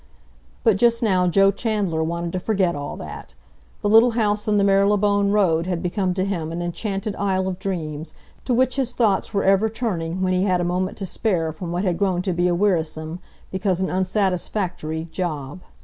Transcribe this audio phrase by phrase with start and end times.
[0.63, 3.35] But just now Joe Chandler wanted to forget all that.
[3.83, 7.59] The little house in the Marylebone Road had become to him an enchanted isle of
[7.59, 11.51] dreams, to which his thoughts were ever turning when he had a moment to spare
[11.51, 13.19] from what had grown to be a wearisome,
[13.51, 15.59] because an unsatisfactory, job.